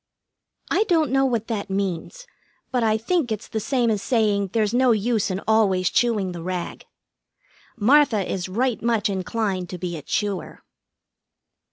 [0.71, 2.25] I don't know what that means,
[2.71, 6.41] but I think it's the same as saying there's no use in always chewing the
[6.41, 6.85] rag.
[7.77, 10.63] Martha is right much inclined to be a chewer.